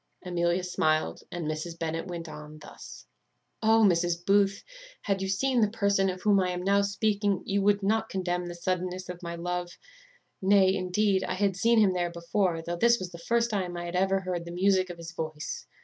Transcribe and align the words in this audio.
Amelia 0.25 0.63
smiled, 0.63 1.21
and 1.31 1.45
Mrs. 1.45 1.77
Bennet 1.77 2.07
went 2.07 2.27
on 2.27 2.57
thus: 2.57 3.05
"O, 3.61 3.83
Mrs. 3.87 4.25
Booth! 4.25 4.63
had 5.03 5.21
you 5.21 5.29
seen 5.29 5.61
the 5.61 5.69
person 5.69 6.09
of 6.09 6.23
whom 6.23 6.39
I 6.39 6.49
am 6.49 6.63
now 6.63 6.81
speaking, 6.81 7.43
you 7.45 7.61
would 7.61 7.83
not 7.83 8.09
condemn 8.09 8.47
the 8.47 8.55
suddenness 8.55 9.09
of 9.09 9.21
my 9.21 9.35
love. 9.35 9.77
Nay, 10.41 10.73
indeed, 10.73 11.23
I 11.23 11.35
had 11.35 11.55
seen 11.55 11.77
him 11.77 11.93
there 11.93 12.09
before, 12.09 12.63
though 12.63 12.77
this 12.77 12.97
was 12.97 13.11
the 13.11 13.19
first 13.19 13.51
time 13.51 13.77
I 13.77 13.85
had 13.85 13.95
ever 13.95 14.21
heard 14.21 14.43
the 14.45 14.51
music 14.51 14.89
of 14.89 14.97
his 14.97 15.11
voice. 15.11 15.67